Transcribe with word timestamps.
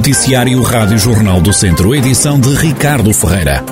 Noticiário 0.00 0.62
Rádio 0.62 0.96
Jornal 0.96 1.42
do 1.42 1.52
Centro, 1.52 1.94
edição 1.94 2.40
de 2.40 2.54
Ricardo 2.54 3.12
Ferreira. 3.12 3.62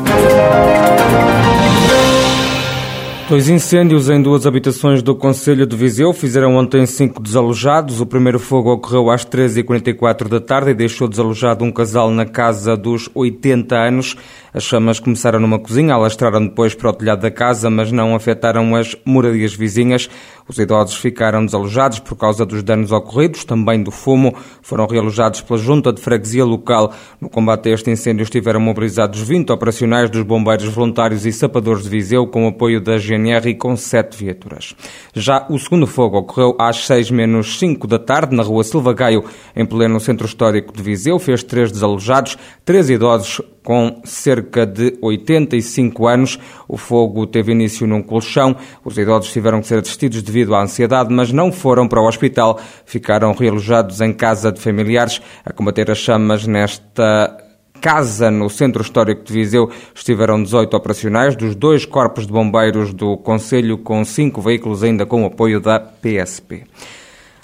Dois 3.30 3.48
incêndios 3.48 4.10
em 4.10 4.20
duas 4.20 4.46
habitações 4.46 5.02
do 5.02 5.14
Conselho 5.14 5.66
de 5.66 5.74
Viseu 5.74 6.12
fizeram 6.12 6.56
ontem 6.56 6.84
cinco 6.84 7.22
desalojados. 7.22 8.02
O 8.02 8.06
primeiro 8.06 8.38
fogo 8.38 8.72
ocorreu 8.72 9.10
às 9.10 9.24
13h44 9.24 10.28
da 10.28 10.38
tarde 10.38 10.70
e 10.70 10.74
deixou 10.74 11.08
desalojado 11.08 11.64
um 11.64 11.72
casal 11.72 12.10
na 12.10 12.26
casa 12.26 12.76
dos 12.76 13.08
80 13.14 13.74
anos. 13.74 14.14
As 14.58 14.64
chamas 14.64 14.98
começaram 14.98 15.38
numa 15.38 15.60
cozinha, 15.60 15.94
alastraram 15.94 16.44
depois 16.44 16.74
para 16.74 16.90
o 16.90 16.92
telhado 16.92 17.20
da 17.20 17.30
casa, 17.30 17.70
mas 17.70 17.92
não 17.92 18.16
afetaram 18.16 18.74
as 18.74 18.96
moradias 19.04 19.54
vizinhas. 19.54 20.10
Os 20.48 20.58
idosos 20.58 20.96
ficaram 20.96 21.44
desalojados 21.46 22.00
por 22.00 22.16
causa 22.16 22.44
dos 22.44 22.64
danos 22.64 22.90
ocorridos, 22.90 23.44
também 23.44 23.84
do 23.84 23.92
fumo. 23.92 24.34
Foram 24.60 24.88
realojados 24.88 25.42
pela 25.42 25.60
Junta 25.60 25.92
de 25.92 26.00
Freguesia 26.00 26.44
Local. 26.44 26.92
No 27.20 27.28
combate 27.28 27.68
a 27.68 27.72
este 27.74 27.88
incêndio 27.88 28.24
estiveram 28.24 28.58
mobilizados 28.58 29.20
20 29.20 29.48
operacionais 29.52 30.10
dos 30.10 30.24
bombeiros 30.24 30.64
voluntários 30.64 31.24
e 31.24 31.30
sapadores 31.30 31.84
de 31.84 31.90
Viseu, 31.90 32.26
com 32.26 32.48
apoio 32.48 32.80
da 32.80 32.98
GNR 32.98 33.50
e 33.50 33.54
com 33.54 33.76
sete 33.76 34.16
viaturas. 34.16 34.74
Já 35.14 35.46
o 35.48 35.56
segundo 35.56 35.86
fogo 35.86 36.18
ocorreu 36.18 36.56
às 36.58 36.84
6 36.84 37.12
menos 37.12 37.60
5 37.60 37.86
da 37.86 38.00
tarde, 38.00 38.34
na 38.34 38.42
rua 38.42 38.64
Silva 38.64 38.92
Gaio, 38.92 39.22
em 39.54 39.64
pleno 39.64 40.00
centro 40.00 40.26
histórico 40.26 40.72
de 40.72 40.82
Viseu. 40.82 41.16
Fez 41.20 41.44
três 41.44 41.70
desalojados, 41.70 42.36
três 42.64 42.90
idosos 42.90 43.40
com 43.68 44.00
cerca 44.02 44.64
de 44.64 44.96
85 45.02 46.08
anos. 46.08 46.38
O 46.66 46.78
fogo 46.78 47.26
teve 47.26 47.52
início 47.52 47.86
num 47.86 48.00
colchão. 48.02 48.56
Os 48.82 48.96
idosos 48.96 49.30
tiveram 49.30 49.60
que 49.60 49.66
ser 49.66 49.80
assistidos 49.80 50.22
devido 50.22 50.54
à 50.54 50.62
ansiedade, 50.62 51.12
mas 51.12 51.30
não 51.32 51.52
foram 51.52 51.86
para 51.86 52.00
o 52.00 52.08
hospital. 52.08 52.58
Ficaram 52.86 53.34
realojados 53.34 54.00
em 54.00 54.10
casa 54.10 54.50
de 54.50 54.58
familiares 54.58 55.20
a 55.44 55.52
combater 55.52 55.90
as 55.90 55.98
chamas 55.98 56.46
nesta 56.46 57.36
casa 57.78 58.30
no 58.30 58.48
Centro 58.48 58.80
Histórico 58.80 59.22
de 59.22 59.34
Viseu 59.34 59.70
estiveram 59.94 60.42
18 60.42 60.74
operacionais 60.74 61.36
dos 61.36 61.54
dois 61.54 61.84
corpos 61.84 62.26
de 62.26 62.32
bombeiros 62.32 62.94
do 62.94 63.18
Conselho, 63.18 63.76
com 63.76 64.02
cinco 64.02 64.40
veículos 64.40 64.82
ainda 64.82 65.04
com 65.04 65.24
o 65.24 65.26
apoio 65.26 65.60
da 65.60 65.78
PSP. 65.78 66.64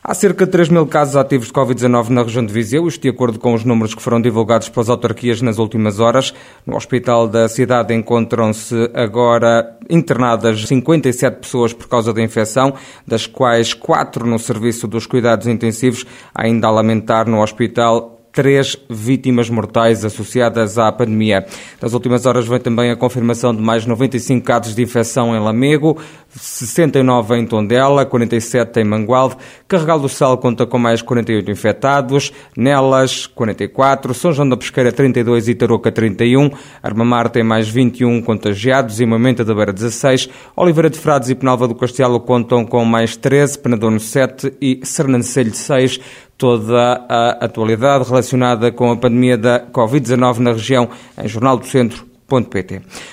Há 0.06 0.12
cerca 0.12 0.44
de 0.44 0.52
3 0.52 0.68
mil 0.68 0.86
casos 0.86 1.16
ativos 1.16 1.46
de 1.46 1.54
Covid-19 1.54 2.10
na 2.10 2.22
região 2.22 2.44
de 2.44 2.52
Viseu, 2.52 2.86
isto 2.86 3.00
de 3.00 3.08
acordo 3.08 3.38
com 3.38 3.54
os 3.54 3.64
números 3.64 3.94
que 3.94 4.02
foram 4.02 4.20
divulgados 4.20 4.68
pelas 4.68 4.90
autarquias 4.90 5.40
nas 5.40 5.58
últimas 5.58 5.98
horas. 5.98 6.34
No 6.66 6.76
hospital 6.76 7.26
da 7.26 7.48
cidade 7.48 7.94
encontram-se 7.94 8.90
agora 8.92 9.78
internadas 9.88 10.68
57 10.68 11.38
pessoas 11.40 11.72
por 11.72 11.88
causa 11.88 12.12
da 12.12 12.20
infecção, 12.20 12.74
das 13.06 13.26
quais 13.26 13.72
4 13.72 14.26
no 14.26 14.38
serviço 14.38 14.86
dos 14.86 15.06
cuidados 15.06 15.46
intensivos, 15.46 16.04
ainda 16.34 16.66
a 16.66 16.70
lamentar 16.70 17.26
no 17.26 17.42
hospital 17.42 18.13
três 18.34 18.76
vítimas 18.90 19.48
mortais 19.48 20.04
associadas 20.04 20.76
à 20.76 20.90
pandemia. 20.90 21.46
Nas 21.80 21.94
últimas 21.94 22.26
horas 22.26 22.46
vem 22.46 22.58
também 22.58 22.90
a 22.90 22.96
confirmação 22.96 23.54
de 23.54 23.62
mais 23.62 23.86
95 23.86 24.44
casos 24.44 24.74
de 24.74 24.82
infecção 24.82 25.34
em 25.34 25.38
Lamego, 25.38 25.96
69 26.28 27.36
em 27.36 27.46
Tondela, 27.46 28.04
47 28.04 28.80
em 28.80 28.84
Mangualde. 28.84 29.36
Carregal 29.68 30.00
do 30.00 30.08
Sal 30.08 30.36
conta 30.38 30.66
com 30.66 30.78
mais 30.78 31.00
48 31.00 31.50
infectados, 31.50 32.32
Nelas 32.56 33.26
44, 33.28 34.12
São 34.12 34.32
João 34.32 34.48
da 34.48 34.56
Pesqueira 34.56 34.90
32 34.90 35.48
e 35.48 35.54
Tarouca 35.54 35.92
31, 35.92 36.50
Armamar 36.82 37.30
tem 37.30 37.44
mais 37.44 37.68
21 37.68 38.20
contagiados 38.20 39.00
e 39.00 39.06
Mamenta 39.06 39.44
da 39.44 39.54
Beira 39.54 39.72
16, 39.72 40.28
Oliveira 40.56 40.90
de 40.90 40.98
Frades 40.98 41.30
e 41.30 41.34
Penalva 41.36 41.68
do 41.68 41.74
Castelo 41.74 42.18
contam 42.18 42.64
com 42.66 42.84
mais 42.84 43.16
13, 43.16 43.60
Penadono 43.60 44.00
7 44.00 44.54
e 44.60 44.80
Sernancelho 44.82 45.54
6 45.54 46.00
toda 46.36 47.04
a 47.08 47.44
atualidade 47.44 48.08
relacionada 48.08 48.72
com 48.72 48.90
a 48.90 48.96
pandemia 48.96 49.38
da 49.38 49.60
Covid-19 49.60 50.38
na 50.38 50.52
região 50.52 50.88
em 51.22 51.28
Jornal 51.28 51.56
do 51.56 51.66
Centro. 51.66 52.14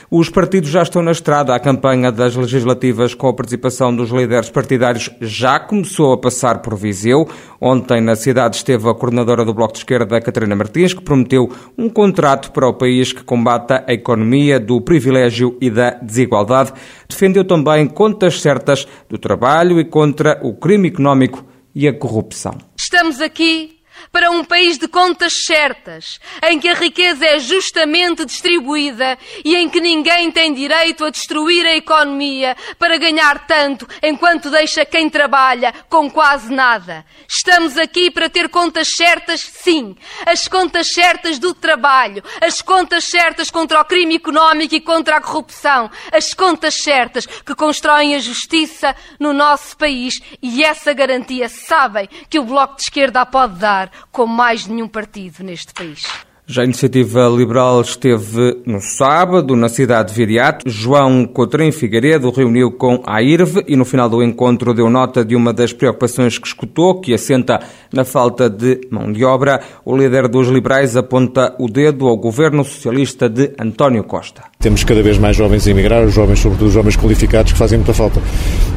Os 0.09 0.29
partidos 0.29 0.69
já 0.69 0.81
estão 0.81 1.03
na 1.03 1.11
estrada. 1.11 1.53
A 1.53 1.59
campanha 1.59 2.11
das 2.11 2.35
legislativas 2.35 3.13
com 3.13 3.27
a 3.27 3.33
participação 3.33 3.95
dos 3.95 4.09
líderes 4.09 4.49
partidários 4.49 5.11
já 5.19 5.59
começou 5.59 6.13
a 6.13 6.17
passar 6.17 6.59
por 6.61 6.75
Viseu. 6.75 7.27
Ontem, 7.59 8.01
na 8.01 8.15
cidade, 8.15 8.55
esteve 8.55 8.89
a 8.89 8.95
coordenadora 8.95 9.45
do 9.45 9.53
Bloco 9.53 9.73
de 9.73 9.79
Esquerda, 9.79 10.19
Catarina 10.21 10.55
Martins, 10.55 10.93
que 10.93 11.03
prometeu 11.03 11.51
um 11.77 11.89
contrato 11.89 12.51
para 12.51 12.67
o 12.67 12.73
país 12.73 13.13
que 13.13 13.23
combata 13.23 13.83
a 13.87 13.93
economia 13.93 14.59
do 14.59 14.81
privilégio 14.81 15.55
e 15.61 15.69
da 15.69 15.91
desigualdade. 15.91 16.73
Defendeu 17.07 17.43
também 17.43 17.87
contas 17.87 18.41
certas 18.41 18.87
do 19.07 19.17
trabalho 19.19 19.79
e 19.79 19.85
contra 19.85 20.39
o 20.41 20.53
crime 20.53 20.87
económico 20.87 21.45
e 21.75 21.87
a 21.87 21.93
corrupção. 21.93 22.70
Estamos 22.93 23.21
aqui 23.21 23.80
para 24.11 24.31
um 24.31 24.43
país 24.43 24.77
de 24.77 24.87
contas 24.87 25.33
certas, 25.45 26.19
em 26.43 26.59
que 26.59 26.69
a 26.69 26.73
riqueza 26.73 27.25
é 27.25 27.39
justamente 27.39 28.25
distribuída 28.25 29.17
e 29.43 29.55
em 29.55 29.69
que 29.69 29.79
ninguém 29.79 30.31
tem 30.31 30.53
direito 30.53 31.05
a 31.05 31.09
destruir 31.09 31.65
a 31.65 31.75
economia 31.75 32.55
para 32.77 32.97
ganhar 32.97 33.45
tanto 33.45 33.87
enquanto 34.01 34.49
deixa 34.49 34.85
quem 34.85 35.09
trabalha 35.09 35.73
com 35.89 36.09
quase 36.09 36.51
nada. 36.51 37.05
Estamos 37.27 37.77
aqui 37.77 38.11
para 38.11 38.29
ter 38.29 38.49
contas 38.49 38.89
certas, 38.95 39.41
sim, 39.41 39.95
as 40.25 40.47
contas 40.47 40.91
certas 40.93 41.39
do 41.39 41.53
trabalho, 41.53 42.23
as 42.41 42.61
contas 42.61 43.05
certas 43.05 43.49
contra 43.49 43.81
o 43.81 43.85
crime 43.85 44.15
económico 44.15 44.75
e 44.75 44.81
contra 44.81 45.17
a 45.17 45.21
corrupção, 45.21 45.89
as 46.11 46.33
contas 46.33 46.75
certas 46.75 47.25
que 47.25 47.55
constroem 47.55 48.15
a 48.15 48.19
justiça 48.19 48.95
no 49.19 49.33
nosso 49.33 49.77
país. 49.77 50.15
E 50.41 50.63
essa 50.63 50.93
garantia 50.93 51.49
sabem 51.49 52.09
que 52.29 52.39
o 52.39 52.43
Bloco 52.43 52.75
de 52.75 52.83
Esquerda 52.83 53.21
a 53.21 53.25
pode 53.25 53.59
dar 53.59 53.90
como 54.11 54.33
mais 54.33 54.67
nenhum 54.67 54.87
partido 54.87 55.43
neste 55.43 55.73
país. 55.73 56.03
Já 56.51 56.63
a 56.63 56.65
Iniciativa 56.65 57.29
Liberal 57.29 57.79
esteve 57.79 58.57
no 58.65 58.81
sábado 58.81 59.55
na 59.55 59.69
cidade 59.69 60.09
de 60.09 60.15
Viriato. 60.15 60.69
João 60.69 61.25
Coutrinho 61.25 61.71
Figueiredo 61.71 62.29
reuniu 62.29 62.71
com 62.71 63.01
a 63.07 63.21
IRV 63.21 63.63
e 63.69 63.77
no 63.77 63.85
final 63.85 64.09
do 64.09 64.21
encontro 64.21 64.73
deu 64.73 64.89
nota 64.89 65.23
de 65.23 65.33
uma 65.33 65.53
das 65.53 65.71
preocupações 65.71 66.37
que 66.37 66.45
escutou, 66.45 66.99
que 66.99 67.13
assenta 67.13 67.61
na 67.93 68.03
falta 68.03 68.49
de 68.49 68.81
mão 68.91 69.13
de 69.13 69.23
obra. 69.23 69.61
O 69.85 69.95
líder 69.95 70.27
dos 70.27 70.49
liberais 70.49 70.97
aponta 70.97 71.55
o 71.57 71.69
dedo 71.69 72.05
ao 72.05 72.17
governo 72.17 72.65
socialista 72.65 73.29
de 73.29 73.53
António 73.57 74.03
Costa. 74.03 74.43
Temos 74.59 74.83
cada 74.83 75.01
vez 75.01 75.17
mais 75.17 75.37
jovens 75.37 75.65
a 75.65 75.71
emigrar, 75.71 76.03
os 76.03 76.13
jovens, 76.13 76.39
sobretudo 76.39 76.67
os 76.67 76.73
jovens 76.73 76.97
qualificados, 76.97 77.53
que 77.53 77.57
fazem 77.57 77.77
muita 77.77 77.93
falta. 77.93 78.21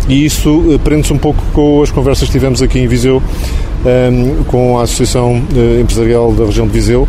E 0.09 0.25
isso 0.25 0.65
eh, 0.73 0.79
prende-se 0.79 1.13
um 1.13 1.19
pouco 1.19 1.43
com 1.53 1.83
as 1.83 1.91
conversas 1.91 2.29
que 2.29 2.33
tivemos 2.33 2.63
aqui 2.63 2.79
em 2.79 2.87
Viseu 2.87 3.21
com 4.47 4.79
a 4.79 4.83
Associação 4.83 5.35
uh, 5.35 5.81
Empresarial 5.81 6.33
da 6.33 6.45
região 6.45 6.67
de 6.67 6.73
Viseu, 6.73 7.09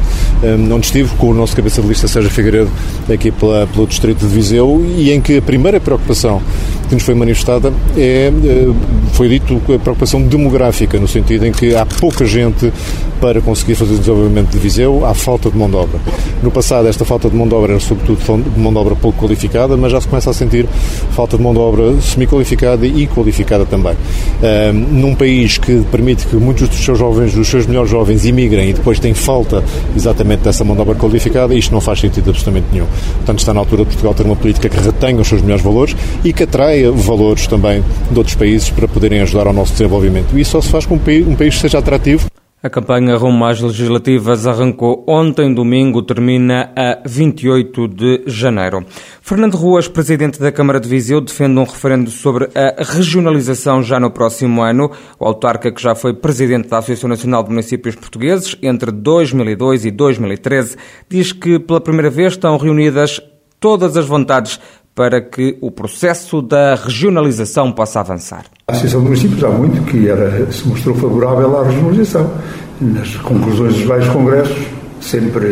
onde 0.71 0.85
estive 0.85 1.09
com 1.15 1.29
o 1.29 1.33
nosso 1.33 1.55
cabeça 1.55 1.81
de 1.81 1.87
lista 1.87 2.07
Sérgio 2.07 2.29
Figueiredo, 2.29 2.69
aqui 3.11 3.31
pela, 3.31 3.65
pelo 3.67 3.87
Distrito 3.87 4.19
de 4.19 4.33
Viseu, 4.33 4.85
e 4.97 5.11
em 5.11 5.21
que 5.21 5.37
a 5.37 5.41
primeira 5.41 5.79
preocupação 5.79 6.41
que 6.87 6.93
nos 6.93 7.03
foi 7.03 7.15
manifestada 7.15 7.73
é, 7.97 8.31
uh, 8.31 8.75
foi 9.13 9.29
dito, 9.29 9.59
a 9.73 9.79
preocupação 9.79 10.21
demográfica, 10.21 10.99
no 10.99 11.07
sentido 11.07 11.45
em 11.45 11.51
que 11.51 11.75
há 11.75 11.85
pouca 11.85 12.25
gente 12.25 12.71
para 13.19 13.41
conseguir 13.41 13.75
fazer 13.75 13.95
o 13.95 13.97
desenvolvimento 13.97 14.49
de 14.51 14.59
Viseu, 14.59 15.05
há 15.05 15.13
falta 15.13 15.49
de 15.49 15.57
mão 15.57 15.69
de 15.69 15.75
obra. 15.75 15.99
No 16.43 16.51
passado, 16.51 16.87
esta 16.87 17.05
falta 17.05 17.29
de 17.29 17.35
mão 17.35 17.47
de 17.47 17.55
obra 17.55 17.73
era 17.73 17.79
sobretudo 17.79 18.19
de 18.43 18.59
mão 18.59 18.71
de 18.71 18.77
obra 18.77 18.95
pouco 18.95 19.25
qualificada, 19.25 19.75
mas 19.77 19.91
já 19.91 20.01
se 20.01 20.07
começa 20.07 20.29
a 20.29 20.33
sentir 20.33 20.67
falta 21.11 21.37
de 21.37 21.43
mão 21.43 21.53
de 21.53 21.59
obra 21.59 21.99
semi-qualificada 22.01 22.85
e 22.85 23.07
qualificada 23.07 23.65
também. 23.65 23.95
Um, 24.43 24.73
num 24.73 25.15
país 25.15 25.57
que 25.57 25.81
permite 25.91 26.27
que 26.27 26.35
muitos 26.35 26.64
dos 26.69 26.83
seus 26.83 26.97
jovens, 26.97 27.33
dos 27.33 27.47
seus 27.47 27.65
melhores 27.65 27.89
jovens, 27.89 28.25
imigrem 28.25 28.69
e 28.69 28.73
depois 28.73 28.99
tem 28.99 29.13
falta 29.13 29.63
exatamente 29.95 30.41
dessa 30.41 30.63
mão 30.63 30.75
de 30.75 30.81
obra 30.81 30.95
qualificada, 30.95 31.53
isto 31.53 31.71
não 31.71 31.81
faz 31.81 31.99
sentido 31.99 32.29
absolutamente 32.29 32.67
nenhum. 32.71 32.87
Portanto, 33.17 33.39
está 33.39 33.53
na 33.53 33.59
altura 33.59 33.83
de 33.83 33.89
Portugal 33.89 34.13
ter 34.13 34.25
uma 34.25 34.35
política 34.35 34.69
que 34.69 34.77
retenha 34.77 35.21
os 35.21 35.27
seus 35.27 35.41
melhores 35.41 35.63
valores 35.63 35.95
e 36.23 36.33
que 36.33 36.43
atraia 36.43 36.91
valores 36.91 37.47
também 37.47 37.83
de 38.11 38.17
outros 38.17 38.35
países 38.35 38.69
para 38.69 38.87
poderem 38.87 39.21
ajudar 39.21 39.47
ao 39.47 39.53
nosso 39.53 39.71
desenvolvimento. 39.73 40.37
E 40.37 40.41
isso 40.41 40.51
só 40.51 40.61
se 40.61 40.69
faz 40.69 40.85
com 40.85 40.95
um 40.95 40.99
país, 40.99 41.27
um 41.27 41.35
país 41.35 41.59
seja 41.59 41.79
atrativo 41.79 42.28
a 42.66 42.70
campanha 42.70 43.16
rumo 43.16 43.46
às 43.46 43.62
legislativas 43.62 44.47
arrancou 44.47 45.06
ontem, 45.08 45.53
domingo, 45.53 46.02
termina 46.02 46.72
a 46.76 47.08
28 47.08 47.88
de 47.88 48.23
janeiro. 48.26 48.84
Fernando 49.22 49.53
Ruas, 49.53 49.88
presidente 49.88 50.40
da 50.40 50.52
Câmara 50.52 50.79
de 50.79 50.90
Viseu, 50.90 51.22
defende 51.22 51.59
um 51.59 51.64
referendo 51.64 52.09
sobre 52.09 52.50
a 52.56 52.84
regionalização 52.84 53.84
já 53.84 54.00
no 54.00 54.09
próximo 54.09 54.64
ano. 54.64 54.90
O 55.20 55.26
autarca, 55.26 55.72
que 55.72 55.79
já 55.79 55.94
foi 55.94 56.16
presidente 56.16 56.67
da 56.67 56.79
Associação 56.79 57.08
Nacional 57.08 57.44
de 57.44 57.52
Municípios 57.52 57.94
Portugueses 57.94 58.58
entre 58.64 58.91
2002 58.91 59.85
e 59.85 59.91
2013, 59.91 60.76
diz 61.08 61.32
que 61.32 61.59
pela 61.59 61.79
primeira 61.79 62.09
vez 62.09 62.34
estão 62.34 62.58
reunidas 62.58 63.22
todas 63.59 63.96
as 63.96 64.08
vontades 64.08 64.59
para 64.95 65.21
que 65.21 65.57
o 65.61 65.69
processo 65.69 66.41
da 66.41 66.73
regionalização 66.73 67.71
possa 67.71 67.99
avançar. 67.99 68.45
A 68.67 68.71
Associação 68.71 69.01
de 69.01 69.07
Municípios 69.07 69.43
há 69.43 69.49
muito 69.49 69.83
que 69.83 70.07
era, 70.07 70.49
se 70.51 70.67
mostrou 70.67 70.95
favorável 70.95 71.59
à 71.59 71.63
regionalização. 71.63 72.31
Nas 72.79 73.15
conclusões 73.17 73.73
dos 73.73 73.83
vários 73.83 74.07
congressos 74.09 74.57
sempre 75.01 75.45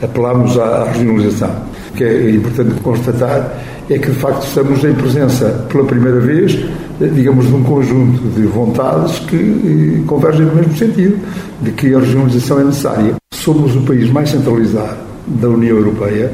eh, 0.00 0.04
apelamos 0.04 0.56
à, 0.58 0.82
à 0.82 0.84
regionalização. 0.92 1.50
O 1.90 1.94
que 1.94 2.04
é 2.04 2.30
importante 2.30 2.80
constatar 2.80 3.52
é 3.90 3.98
que 3.98 4.10
de 4.10 4.18
facto 4.18 4.44
estamos 4.46 4.82
em 4.84 4.94
presença 4.94 5.66
pela 5.68 5.84
primeira 5.84 6.20
vez, 6.20 6.54
eh, 7.00 7.06
digamos, 7.06 7.46
de 7.48 7.54
um 7.54 7.64
conjunto 7.64 8.22
de 8.30 8.46
vontades 8.46 9.18
que 9.20 9.36
eh, 9.36 10.06
convergem 10.06 10.46
no 10.46 10.54
mesmo 10.54 10.76
sentido, 10.76 11.18
de 11.60 11.72
que 11.72 11.94
a 11.94 11.98
regionalização 11.98 12.60
é 12.60 12.64
necessária 12.64 13.14
somos 13.42 13.74
o 13.74 13.80
país 13.80 14.08
mais 14.08 14.30
centralizado 14.30 14.98
da 15.26 15.48
União 15.48 15.76
Europeia 15.76 16.32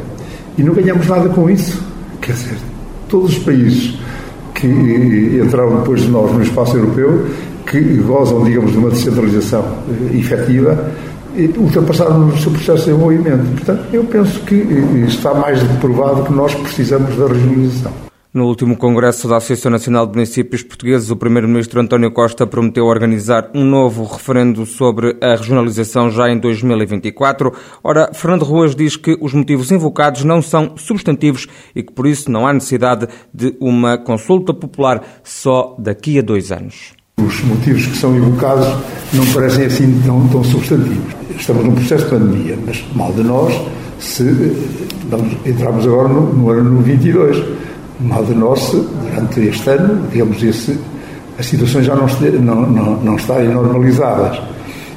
e 0.59 0.63
não 0.63 0.75
ganhamos 0.75 1.07
nada 1.07 1.29
com 1.31 1.49
isso. 1.49 1.88
Quer 2.29 2.35
dizer, 2.35 2.59
todos 3.09 3.31
os 3.31 3.39
países 3.39 3.99
que 4.55 4.67
entraram 4.67 5.79
depois 5.79 6.03
de 6.03 6.11
nós 6.11 6.31
no 6.31 6.43
espaço 6.43 6.77
europeu, 6.77 7.27
que 7.65 7.81
gozam, 8.03 8.45
digamos, 8.45 8.73
de 8.73 8.77
uma 8.77 8.91
descentralização 8.91 9.65
eh, 9.89 10.19
efetiva, 10.19 10.93
ultrapassaram 11.57 12.29
o 12.29 12.37
seu 12.37 12.53
processo 12.53 12.85
de 12.85 12.91
desenvolvimento. 12.91 13.47
Portanto, 13.55 13.85
eu 13.95 14.05
penso 14.05 14.41
que 14.41 14.57
eh, 14.57 15.07
está 15.07 15.33
mais 15.33 15.63
provado 15.81 16.25
que 16.25 16.33
nós 16.35 16.55
precisamos 16.55 17.17
da 17.17 17.29
regionalização. 17.29 18.08
No 18.33 18.45
último 18.45 18.77
Congresso 18.77 19.27
da 19.27 19.39
Associação 19.39 19.71
Nacional 19.71 20.07
de 20.07 20.13
Municípios 20.13 20.63
Portugueses, 20.63 21.11
o 21.11 21.17
Primeiro-Ministro 21.17 21.81
António 21.81 22.11
Costa 22.11 22.47
prometeu 22.47 22.85
organizar 22.85 23.49
um 23.55 23.65
novo 23.65 24.05
referendo 24.05 24.67
sobre 24.67 25.17
a 25.23 25.31
regionalização 25.31 26.11
já 26.11 26.29
em 26.29 26.39
2024. 26.39 27.51
Ora, 27.83 28.11
Fernando 28.13 28.45
Ruas 28.45 28.77
diz 28.77 28.97
que 28.97 29.17
os 29.19 29.33
motivos 29.33 29.71
invocados 29.73 30.25
não 30.25 30.43
são 30.43 30.77
substantivos 30.77 31.47
e 31.75 31.83
que 31.83 31.91
por 31.91 32.07
isso 32.07 32.31
não 32.31 32.47
há 32.47 32.53
necessidade 32.53 33.09
de 33.33 33.57
uma 33.59 33.97
consulta 33.97 34.53
popular 34.53 35.03
só 35.25 35.75
daqui 35.79 36.19
a 36.19 36.23
dois 36.23 36.53
anos. 36.53 36.93
Os 37.17 37.43
motivos 37.45 37.87
que 37.87 37.97
são 37.97 38.15
invocados 38.15 38.69
não 39.15 39.25
parecem 39.33 39.65
assim 39.65 40.03
tão, 40.05 40.29
tão 40.29 40.45
substantivos. 40.45 41.15
Estamos 41.35 41.65
num 41.65 41.75
processo 41.75 42.05
de 42.05 42.11
pandemia, 42.11 42.59
mas 42.67 42.85
mal 42.95 43.11
de 43.11 43.23
nós 43.23 43.55
se 43.99 44.23
vamos, 45.09 45.35
entramos 45.47 45.87
agora 45.87 46.09
no, 46.09 46.33
no 46.33 46.51
ano 46.51 46.83
22 46.83 47.69
mal 48.01 48.25
de 48.25 48.35
nós, 48.35 48.73
durante 48.73 49.41
este 49.41 49.71
ano, 49.71 50.07
digamos, 50.11 50.43
esse, 50.43 50.79
as 51.39 51.47
situações 51.47 51.87
já 51.87 51.95
não, 51.95 52.07
não, 52.41 52.63
não, 52.67 52.97
não 52.97 53.17
estarem 53.17 53.49
normalizadas. 53.49 54.41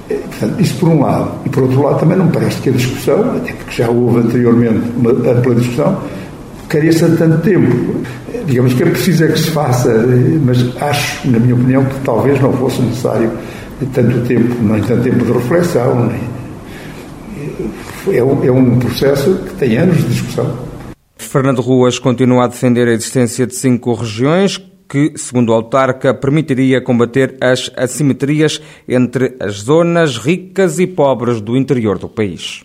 Eh, 0.10 0.20
portanto, 0.30 0.62
isso 0.62 0.76
por 0.80 0.90
um 0.90 1.02
lado. 1.02 1.32
E 1.46 1.50
por 1.50 1.64
outro 1.64 1.82
lado, 1.82 2.00
também 2.00 2.18
não 2.18 2.26
me 2.26 2.32
parece 2.32 2.62
que 2.62 2.70
a 2.70 2.74
discussão, 2.74 3.38
até 3.38 3.54
porque 3.54 3.84
já 3.84 3.90
houve 3.90 4.20
anteriormente 4.20 4.82
uma 4.98 5.12
ampla 5.12 5.56
discussão, 5.56 5.98
careça 6.68 7.10
de 7.10 7.18
tanto 7.18 7.38
tempo. 7.42 7.96
Eh, 8.34 8.44
digamos 8.46 8.74
que 8.74 8.84
é 8.84 8.86
preciso 8.86 9.26
é 9.26 9.28
que 9.30 9.40
se 9.40 9.52
faça, 9.52 9.90
eh, 9.90 10.40
mas 10.46 10.58
acho, 10.82 11.30
na 11.30 11.40
minha 11.40 11.56
opinião, 11.56 11.86
que 11.86 12.00
talvez 12.04 12.40
não 12.42 12.54
fosse 12.54 12.82
necessário 12.82 13.32
tanto 13.94 14.20
tempo, 14.28 14.56
nem 14.62 14.82
tanto 14.84 15.02
tempo 15.04 15.26
de 15.26 15.32
reflexão, 15.32 16.08
nem... 16.08 16.32
É 18.08 18.18
é 18.18 18.52
um 18.52 18.80
processo 18.80 19.32
que 19.48 19.54
tem 19.56 19.78
anos 19.78 19.98
de 19.98 20.06
discussão. 20.06 20.71
Fernando 21.24 21.62
Ruas 21.62 22.00
continua 22.00 22.46
a 22.46 22.48
defender 22.48 22.88
a 22.88 22.94
existência 22.94 23.48
de 23.48 23.56
cinco 23.56 23.94
regiões 23.94 24.58
que, 24.88 25.14
segundo 25.16 25.50
o 25.50 25.54
autarca, 25.54 26.14
permitiria 26.14 26.82
combater 26.82 27.38
as 27.40 27.72
assimetrias 27.78 28.62
entre 28.88 29.38
as 29.40 29.62
zonas 29.62 30.18
ricas 30.18 30.80
e 30.80 30.86
pobres 30.86 31.40
do 31.40 31.56
interior 31.56 31.98
do 31.98 32.10
país. 32.10 32.64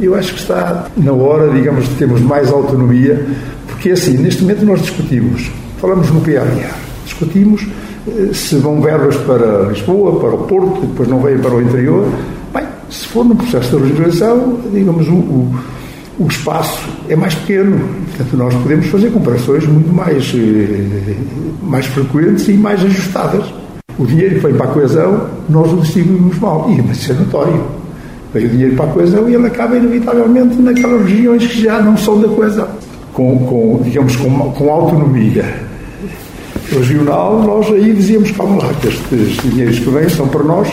Eu 0.00 0.14
acho 0.14 0.34
que 0.34 0.40
está 0.40 0.90
na 0.96 1.12
hora, 1.12 1.50
digamos, 1.50 1.88
de 1.88 1.94
termos 1.94 2.20
mais 2.20 2.50
autonomia, 2.50 3.26
porque 3.66 3.90
assim, 3.90 4.18
neste 4.18 4.42
momento 4.42 4.66
nós 4.66 4.82
discutimos, 4.82 5.50
falamos 5.78 6.10
no 6.10 6.20
PRR, 6.20 6.74
discutimos 7.04 7.66
eh, 8.08 8.34
se 8.34 8.56
vão 8.56 8.82
verbas 8.82 9.16
para 9.18 9.68
Lisboa, 9.68 10.20
para 10.20 10.34
o 10.34 10.46
Porto, 10.46 10.86
depois 10.86 11.08
não 11.08 11.22
vêm 11.22 11.38
para 11.38 11.54
o 11.54 11.62
interior. 11.62 12.06
Bem, 12.52 12.64
se 12.90 13.06
for 13.06 13.24
no 13.24 13.36
processo 13.36 13.78
de 13.78 13.84
regionalização, 13.84 14.60
digamos, 14.70 15.08
o, 15.08 15.14
o 15.14 15.58
o 16.18 16.26
espaço 16.26 16.88
é 17.08 17.16
mais 17.16 17.34
pequeno. 17.34 17.78
Portanto, 18.08 18.36
nós 18.36 18.54
podemos 18.54 18.86
fazer 18.86 19.10
comparações 19.10 19.66
muito 19.66 19.92
mais, 19.92 20.32
eh, 20.34 21.16
mais 21.62 21.86
frequentes 21.86 22.48
e 22.48 22.52
mais 22.52 22.84
ajustadas. 22.84 23.44
O 23.98 24.06
dinheiro 24.06 24.36
que 24.36 24.40
vem 24.40 24.54
para 24.54 24.66
a 24.66 24.68
coesão, 24.68 25.28
nós 25.48 25.72
o 25.72 25.76
distribuímos 25.76 26.38
mal. 26.38 26.70
E, 26.70 26.82
mas 26.82 26.98
isso 26.98 27.12
é 27.12 27.14
notório. 27.14 27.62
Vem 28.32 28.46
o 28.46 28.48
dinheiro 28.48 28.76
para 28.76 28.86
a 28.86 28.88
coesão 28.88 29.28
e 29.28 29.34
ele 29.34 29.46
acaba, 29.46 29.76
inevitavelmente, 29.76 30.60
naquelas 30.60 31.08
regiões 31.08 31.46
que 31.46 31.62
já 31.62 31.80
não 31.80 31.96
são 31.96 32.20
da 32.20 32.28
coesão. 32.28 32.68
Com, 33.12 33.38
com 33.38 33.80
digamos, 33.82 34.16
com, 34.16 34.30
com 34.52 34.70
autonomia 34.72 35.44
regional, 36.70 37.42
nós 37.42 37.66
aí 37.68 37.92
dizíamos, 37.92 38.30
calma 38.32 38.64
lá, 38.64 38.74
que 38.74 38.88
estes 38.88 39.42
dinheiros 39.42 39.78
que 39.78 39.88
vêm 39.90 40.08
são 40.08 40.26
para 40.26 40.42
nós 40.42 40.68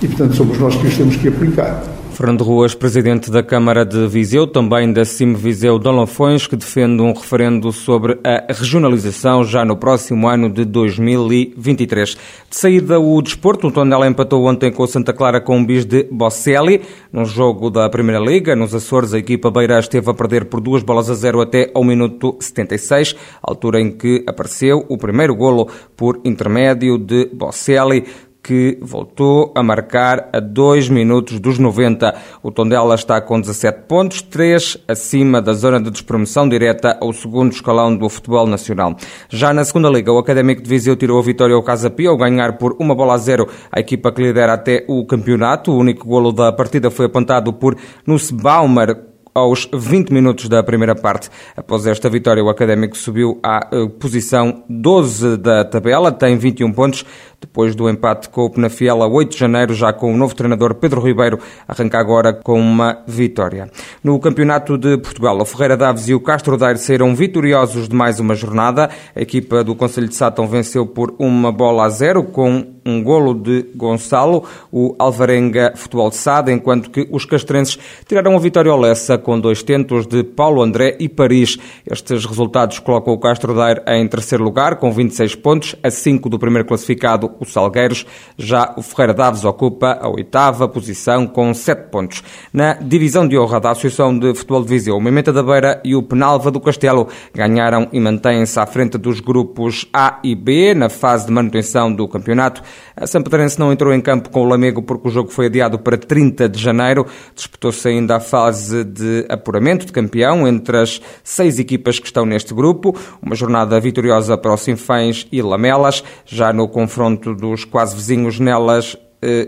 e, 0.00 0.06
portanto, 0.06 0.34
somos 0.34 0.58
nós 0.58 0.76
que 0.76 0.86
os 0.86 0.96
temos 0.96 1.16
que 1.16 1.28
aplicar. 1.28 1.82
Fernando 2.12 2.44
Ruas, 2.44 2.74
presidente 2.74 3.30
da 3.30 3.42
Câmara 3.42 3.86
de 3.86 4.06
Viseu, 4.06 4.46
também 4.46 4.92
da 4.92 5.04
CIM 5.04 5.32
Viseu 5.32 5.78
Dom 5.78 5.92
Lafões, 5.92 6.46
que 6.46 6.54
defende 6.54 7.00
um 7.00 7.12
referendo 7.12 7.72
sobre 7.72 8.18
a 8.22 8.52
regionalização 8.52 9.42
já 9.42 9.64
no 9.64 9.76
próximo 9.76 10.28
ano 10.28 10.50
de 10.50 10.64
2023. 10.64 12.10
De 12.10 12.56
saída, 12.56 13.00
o 13.00 13.20
desporto, 13.22 13.66
o 13.66 13.72
Tondela 13.72 14.06
empatou 14.06 14.44
ontem 14.44 14.70
com 14.70 14.82
o 14.82 14.86
Santa 14.86 15.12
Clara 15.12 15.40
com 15.40 15.56
um 15.56 15.64
bis 15.64 15.86
de 15.86 16.04
Bocelli, 16.04 16.82
num 17.10 17.24
jogo 17.24 17.70
da 17.70 17.88
Primeira 17.88 18.20
Liga. 18.20 18.54
Nos 18.54 18.74
Açores, 18.74 19.14
a 19.14 19.18
equipa 19.18 19.50
beira 19.50 19.78
esteve 19.78 20.10
a 20.10 20.14
perder 20.14 20.44
por 20.44 20.60
duas 20.60 20.82
bolas 20.82 21.08
a 21.08 21.14
zero 21.14 21.40
até 21.40 21.70
ao 21.74 21.82
minuto 21.82 22.36
76, 22.38 23.16
altura 23.42 23.80
em 23.80 23.90
que 23.90 24.22
apareceu 24.28 24.84
o 24.88 24.98
primeiro 24.98 25.34
golo 25.34 25.68
por 25.96 26.20
intermédio 26.24 26.98
de 26.98 27.30
Bocelli 27.32 28.04
que 28.42 28.76
voltou 28.82 29.52
a 29.54 29.62
marcar 29.62 30.28
a 30.32 30.40
2 30.40 30.88
minutos 30.88 31.38
dos 31.38 31.58
90. 31.58 32.14
O 32.42 32.50
Tondela 32.50 32.94
está 32.94 33.20
com 33.20 33.40
17 33.40 33.82
pontos, 33.86 34.20
3 34.20 34.78
acima 34.88 35.40
da 35.40 35.52
zona 35.52 35.80
de 35.80 35.90
despromoção 35.90 36.48
direta 36.48 36.98
ao 37.00 37.12
segundo 37.12 37.52
escalão 37.52 37.96
do 37.96 38.08
futebol 38.08 38.46
nacional. 38.46 38.96
Já 39.28 39.52
na 39.54 39.64
segunda 39.64 39.88
liga, 39.88 40.12
o 40.12 40.18
Académico 40.18 40.62
de 40.62 40.68
Viseu 40.68 40.96
tirou 40.96 41.18
a 41.18 41.22
vitória 41.22 41.54
ao 41.54 41.62
Casa 41.62 41.88
Pia 41.88 42.10
ao 42.10 42.16
ganhar 42.16 42.58
por 42.58 42.76
uma 42.80 42.94
bola 42.94 43.14
a 43.14 43.18
zero 43.18 43.48
a 43.70 43.78
equipa 43.78 44.10
que 44.10 44.22
lidera 44.22 44.54
até 44.54 44.84
o 44.88 45.06
campeonato. 45.06 45.70
O 45.70 45.78
único 45.78 46.06
golo 46.06 46.32
da 46.32 46.52
partida 46.52 46.90
foi 46.90 47.06
apontado 47.06 47.52
por 47.52 47.76
Nussbaumer, 48.04 49.11
aos 49.34 49.68
20 49.72 50.12
minutos 50.12 50.48
da 50.48 50.62
primeira 50.62 50.94
parte. 50.94 51.30
Após 51.56 51.86
esta 51.86 52.08
vitória, 52.08 52.44
o 52.44 52.48
Académico 52.48 52.96
subiu 52.96 53.38
à 53.42 53.68
eh, 53.72 53.88
posição 53.98 54.62
12 54.68 55.38
da 55.38 55.64
tabela, 55.64 56.12
tem 56.12 56.36
21 56.36 56.72
pontos, 56.72 57.04
depois 57.40 57.74
do 57.74 57.88
empate 57.88 58.28
com 58.28 58.44
o 58.44 58.50
Penafiel 58.50 59.02
a 59.02 59.08
8 59.08 59.32
de 59.32 59.38
janeiro, 59.38 59.74
já 59.74 59.92
com 59.92 60.12
o 60.12 60.16
novo 60.16 60.34
treinador 60.34 60.74
Pedro 60.74 61.00
Ribeiro, 61.00 61.38
arranca 61.66 61.98
agora 61.98 62.32
com 62.32 62.60
uma 62.60 63.02
vitória. 63.06 63.70
No 64.04 64.18
Campeonato 64.20 64.76
de 64.76 64.96
Portugal, 64.98 65.40
o 65.40 65.44
Ferreira 65.44 65.76
Daves 65.76 66.08
e 66.08 66.14
o 66.14 66.20
Castro 66.20 66.56
Daire 66.56 66.78
saíram 66.78 67.14
vitoriosos 67.14 67.88
de 67.88 67.96
mais 67.96 68.20
uma 68.20 68.34
jornada. 68.34 68.90
A 69.16 69.20
equipa 69.20 69.64
do 69.64 69.74
Conselho 69.74 70.08
de 70.08 70.14
Sátão 70.14 70.46
venceu 70.46 70.86
por 70.86 71.14
uma 71.18 71.50
bola 71.50 71.86
a 71.86 71.88
zero, 71.88 72.22
com 72.22 72.64
um 72.84 73.02
golo 73.02 73.34
de 73.34 73.66
Gonçalo, 73.74 74.44
o 74.70 74.94
Alvarenga 74.98 75.72
Futebol 75.76 76.10
de 76.10 76.16
Sada, 76.16 76.52
enquanto 76.52 76.90
que 76.90 77.08
os 77.10 77.24
castrenses 77.24 77.78
tiraram 78.06 78.36
a 78.36 78.38
vitória 78.38 78.70
ao 78.70 78.78
Lessa 78.78 79.16
com 79.18 79.38
dois 79.38 79.62
tentos 79.62 80.06
de 80.06 80.22
Paulo 80.22 80.62
André 80.62 80.96
e 80.98 81.08
Paris. 81.08 81.58
Estes 81.90 82.24
resultados 82.24 82.78
colocam 82.78 83.12
o 83.14 83.18
Castro 83.18 83.54
Daire 83.54 83.82
em 83.86 84.06
terceiro 84.08 84.44
lugar, 84.44 84.76
com 84.76 84.92
26 84.92 85.34
pontos, 85.36 85.76
a 85.82 85.90
5 85.90 86.28
do 86.28 86.38
primeiro 86.38 86.66
classificado, 86.66 87.30
o 87.38 87.44
Salgueiros. 87.44 88.06
Já 88.36 88.74
o 88.76 88.82
Ferreira 88.82 89.14
Daves 89.14 89.44
ocupa 89.44 89.98
a 90.00 90.08
oitava 90.08 90.68
posição, 90.68 91.26
com 91.26 91.52
7 91.54 91.90
pontos. 91.90 92.22
Na 92.52 92.74
divisão 92.74 93.26
de 93.26 93.38
honra 93.38 93.60
da 93.60 93.70
Associação 93.70 94.18
de 94.18 94.34
Futebol 94.34 94.62
de 94.62 94.68
Viseu, 94.68 94.96
o 94.96 95.00
Mimenta 95.00 95.32
da 95.32 95.42
Beira 95.42 95.80
e 95.84 95.94
o 95.94 96.02
Penalva 96.02 96.50
do 96.50 96.60
Castelo 96.60 97.08
ganharam 97.34 97.88
e 97.92 98.00
mantêm-se 98.00 98.58
à 98.58 98.66
frente 98.66 98.98
dos 98.98 99.20
grupos 99.20 99.86
A 99.92 100.18
e 100.22 100.34
B 100.34 100.74
na 100.74 100.88
fase 100.88 101.26
de 101.26 101.32
manutenção 101.32 101.92
do 101.92 102.08
campeonato. 102.08 102.62
A 102.96 103.06
Sampedrense 103.06 103.58
não 103.58 103.72
entrou 103.72 103.92
em 103.92 104.00
campo 104.00 104.30
com 104.30 104.42
o 104.42 104.48
Lamego 104.48 104.82
porque 104.82 105.08
o 105.08 105.10
jogo 105.10 105.30
foi 105.30 105.46
adiado 105.46 105.78
para 105.78 105.96
30 105.96 106.48
de 106.48 106.60
janeiro. 106.60 107.06
Disputou-se 107.34 107.88
ainda 107.88 108.16
a 108.16 108.20
fase 108.20 108.84
de 108.84 109.26
apuramento 109.28 109.86
de 109.86 109.92
campeão 109.92 110.46
entre 110.46 110.78
as 110.78 111.00
seis 111.24 111.58
equipas 111.58 111.98
que 111.98 112.06
estão 112.06 112.26
neste 112.26 112.54
grupo. 112.54 112.96
Uma 113.22 113.34
jornada 113.34 113.78
vitoriosa 113.80 114.36
para 114.36 114.52
o 114.52 114.56
Sinfãs 114.56 115.26
e 115.32 115.40
Lamelas. 115.42 116.04
Já 116.24 116.52
no 116.52 116.68
confronto 116.68 117.34
dos 117.34 117.64
quase 117.64 117.94
vizinhos 117.94 118.38
nelas, 118.38 118.96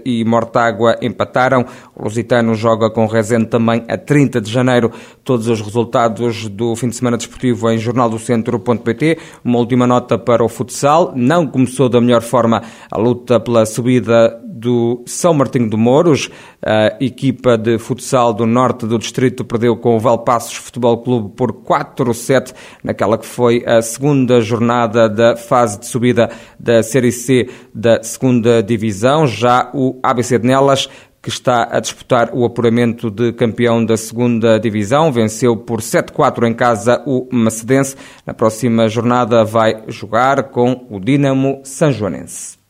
e 0.04 0.24
Mortágua 0.24 0.96
empataram. 1.02 1.64
O 1.96 2.04
Lusitano 2.04 2.54
joga 2.54 2.90
com 2.90 3.06
Rezende 3.06 3.46
também 3.46 3.84
a 3.88 3.96
30 3.96 4.40
de 4.40 4.50
janeiro. 4.50 4.90
Todos 5.22 5.48
os 5.48 5.60
resultados 5.60 6.48
do 6.48 6.76
fim 6.76 6.88
de 6.88 6.96
semana 6.96 7.16
desportivo 7.16 7.70
em 7.70 7.78
jornaldocentro.pt. 7.78 9.18
Uma 9.44 9.58
última 9.58 9.86
nota 9.86 10.18
para 10.18 10.44
o 10.44 10.48
futsal. 10.48 11.12
Não 11.16 11.46
começou 11.46 11.88
da 11.88 12.00
melhor 12.00 12.22
forma 12.22 12.62
a 12.90 12.98
luta 12.98 13.40
pela 13.40 13.66
subida 13.66 14.43
do 14.64 15.02
São 15.04 15.34
Martinho 15.34 15.68
de 15.68 15.76
Mouros. 15.76 16.30
A 16.64 16.96
equipa 16.98 17.58
de 17.58 17.78
futsal 17.78 18.32
do 18.32 18.46
norte 18.46 18.86
do 18.86 18.98
distrito 18.98 19.44
perdeu 19.44 19.76
com 19.76 19.94
o 19.94 20.00
Valpassos 20.00 20.54
Futebol 20.54 20.96
Clube 20.98 21.36
por 21.36 21.52
4-7 21.52 22.54
naquela 22.82 23.18
que 23.18 23.26
foi 23.26 23.62
a 23.66 23.82
segunda 23.82 24.40
jornada 24.40 25.06
da 25.06 25.36
fase 25.36 25.78
de 25.78 25.86
subida 25.86 26.30
da 26.58 26.82
Série 26.82 27.12
C 27.12 27.50
da 27.74 28.02
segunda 28.02 28.62
divisão. 28.62 29.26
Já 29.26 29.70
o 29.74 30.00
ABC 30.02 30.38
de 30.38 30.46
Nelas 30.46 30.88
que 31.20 31.30
está 31.30 31.68
a 31.70 31.80
disputar 31.80 32.30
o 32.34 32.44
apuramento 32.44 33.10
de 33.10 33.32
campeão 33.32 33.82
da 33.82 33.96
segunda 33.96 34.58
divisão. 34.58 35.10
Venceu 35.10 35.56
por 35.56 35.80
7-4 35.80 36.46
em 36.46 36.52
casa 36.52 37.02
o 37.06 37.26
Macedense. 37.32 37.96
Na 38.26 38.34
próxima 38.34 38.88
jornada 38.88 39.42
vai 39.42 39.84
jogar 39.88 40.44
com 40.50 40.86
o 40.90 41.00
Dinamo 41.00 41.60
Sanjoanense. 41.64 42.63